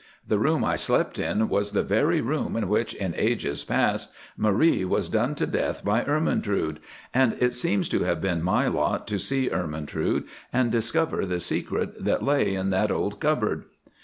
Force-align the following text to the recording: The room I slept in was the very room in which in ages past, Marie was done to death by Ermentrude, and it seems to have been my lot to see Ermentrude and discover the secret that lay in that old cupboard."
The 0.27 0.39
room 0.39 0.63
I 0.63 0.77
slept 0.77 1.19
in 1.19 1.47
was 1.47 1.73
the 1.73 1.83
very 1.83 2.21
room 2.21 2.55
in 2.57 2.67
which 2.67 2.95
in 2.95 3.13
ages 3.15 3.63
past, 3.63 4.09
Marie 4.35 4.83
was 4.83 5.09
done 5.09 5.35
to 5.35 5.45
death 5.45 5.85
by 5.85 6.03
Ermentrude, 6.03 6.79
and 7.13 7.33
it 7.39 7.53
seems 7.53 7.87
to 7.89 7.99
have 7.99 8.19
been 8.19 8.41
my 8.41 8.67
lot 8.67 9.05
to 9.09 9.19
see 9.19 9.51
Ermentrude 9.51 10.23
and 10.51 10.71
discover 10.71 11.23
the 11.27 11.39
secret 11.39 12.03
that 12.03 12.23
lay 12.23 12.55
in 12.55 12.71
that 12.71 12.89
old 12.89 13.19
cupboard." 13.19 13.65